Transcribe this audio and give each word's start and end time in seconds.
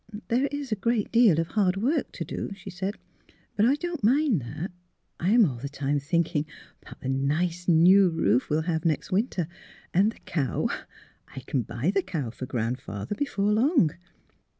''There 0.29 0.47
is 0.47 0.71
a 0.71 0.75
great 0.75 1.11
deal 1.11 1.39
of 1.39 1.49
hard 1.49 1.77
work 1.77 2.11
to 2.13 2.25
do," 2.25 2.49
she 2.55 2.71
said.'' 2.71 2.97
But— 3.55 3.65
I 3.67 3.75
don't 3.75 4.03
mind 4.03 4.41
that. 4.41 4.71
I'm 5.19 5.45
all 5.45 5.57
the 5.59 5.69
time 5.69 5.99
thinking 5.99 6.47
about 6.81 7.01
the 7.01 7.07
nice 7.09 7.67
new 7.67 8.09
roof 8.09 8.49
we'll 8.49 8.63
have 8.63 8.83
next 8.83 9.11
winter, 9.11 9.47
and 9.93 10.11
the 10.11 10.19
cow— 10.25 10.67
I 11.35 11.41
can 11.41 11.61
buy 11.61 11.91
the 11.93 12.01
cow 12.01 12.31
for 12.31 12.47
Gran 12.47 12.77
'father 12.77 13.13
before 13.13 13.51
long." 13.53 13.91